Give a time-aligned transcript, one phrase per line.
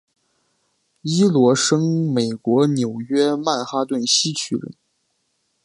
[1.03, 4.73] 伊罗生美国纽约曼哈顿西区人。